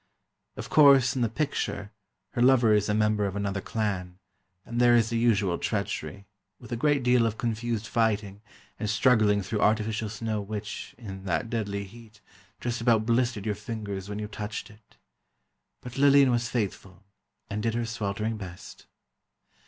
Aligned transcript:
Of 0.57 0.67
course, 0.71 1.15
in 1.15 1.21
the 1.21 1.29
picture, 1.29 1.91
her 2.31 2.41
lover 2.41 2.73
is 2.73 2.89
a 2.89 2.93
member 2.95 3.27
of 3.27 3.35
another 3.35 3.61
clan, 3.61 4.17
and 4.65 4.81
there 4.81 4.95
is 4.95 5.11
the 5.11 5.17
usual 5.19 5.59
treachery, 5.59 6.25
with 6.59 6.71
a 6.71 6.75
great 6.75 7.03
deal 7.03 7.27
of 7.27 7.37
confused 7.37 7.85
fighting, 7.85 8.41
and 8.79 8.89
struggling 8.89 9.43
through 9.43 9.61
artificial 9.61 10.09
snow 10.09 10.41
which, 10.41 10.95
in 10.97 11.25
that 11.25 11.51
deadly 11.51 11.83
heat, 11.83 12.19
just 12.59 12.81
about 12.81 13.05
blistered 13.05 13.45
your 13.45 13.53
fingers 13.53 14.09
when 14.09 14.17
you 14.17 14.27
touched 14.27 14.71
it. 14.71 14.97
But 15.81 15.99
Lillian 15.99 16.31
was 16.31 16.49
faithful, 16.49 17.03
and 17.47 17.61
did 17.61 17.75
her 17.75 17.85
sweltering 17.85 18.37
best. 18.37 18.87